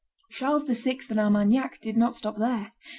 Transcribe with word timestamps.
Charles 0.31 0.63
VI. 0.63 0.97
and 1.11 1.19
Armagnac 1.19 1.79
did 1.79 1.95
not 1.95 2.15
stop 2.15 2.39
there. 2.39 2.71